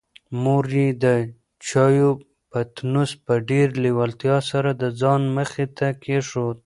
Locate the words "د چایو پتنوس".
1.03-3.11